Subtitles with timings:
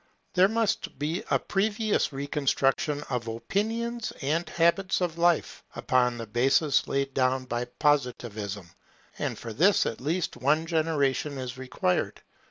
[0.33, 6.87] There must be a previous reconstruction of opinions and habits of life upon the basis
[6.87, 8.67] laid down by Positivism;
[9.19, 12.23] and for this at least one generation is required.